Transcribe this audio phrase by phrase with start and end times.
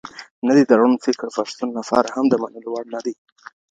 [0.47, 3.13] نه دي، د روڼفکره پښتنو لپاره هم د منلو وړ نه دي.